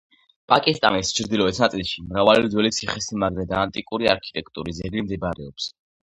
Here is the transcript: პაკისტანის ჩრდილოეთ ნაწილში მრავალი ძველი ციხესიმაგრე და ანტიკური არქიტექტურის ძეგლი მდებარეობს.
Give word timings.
პაკისტანის 0.51 1.11
ჩრდილოეთ 1.17 1.59
ნაწილში 1.63 2.05
მრავალი 2.13 2.49
ძველი 2.55 2.73
ციხესიმაგრე 2.79 3.47
და 3.53 3.61
ანტიკური 3.67 4.11
არქიტექტურის 4.17 4.83
ძეგლი 4.83 5.07
მდებარეობს. 5.11 5.71